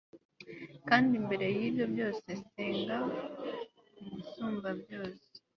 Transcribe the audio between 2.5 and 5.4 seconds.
senga umusumbabyose